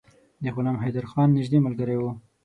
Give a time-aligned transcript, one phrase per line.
[0.43, 2.11] د غلام حیدرخان نیژدې ملګری وو.